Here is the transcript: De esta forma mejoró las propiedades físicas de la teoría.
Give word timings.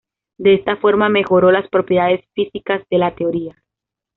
De 0.39 0.55
esta 0.55 0.77
forma 0.77 1.09
mejoró 1.09 1.51
las 1.51 1.69
propiedades 1.69 2.25
físicas 2.33 2.81
de 2.89 2.97
la 2.97 3.13
teoría. 3.13 3.61